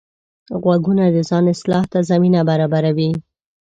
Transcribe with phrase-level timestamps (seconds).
[0.61, 3.11] غوږونه د ځان اصلاح ته زمینه برابروي